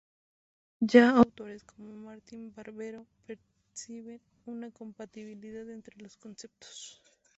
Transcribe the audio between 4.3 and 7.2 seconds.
una compatibilidad entre los conceptos.